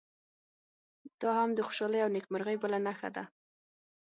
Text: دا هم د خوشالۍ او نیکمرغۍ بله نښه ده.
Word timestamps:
دا 1.21 1.29
هم 1.39 1.49
د 1.53 1.59
خوشالۍ 1.67 1.99
او 2.03 2.09
نیکمرغۍ 2.15 2.57
بله 2.59 2.77
نښه 2.85 3.09
ده. 3.15 3.23